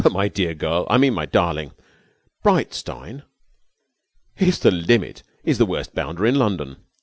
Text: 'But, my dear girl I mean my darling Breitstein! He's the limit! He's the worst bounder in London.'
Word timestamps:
'But, 0.03 0.13
my 0.13 0.29
dear 0.29 0.55
girl 0.55 0.87
I 0.89 0.97
mean 0.97 1.13
my 1.13 1.27
darling 1.27 1.73
Breitstein! 2.43 3.21
He's 4.33 4.57
the 4.57 4.71
limit! 4.71 5.21
He's 5.45 5.59
the 5.59 5.65
worst 5.67 5.93
bounder 5.93 6.25
in 6.25 6.33
London.' 6.33 6.77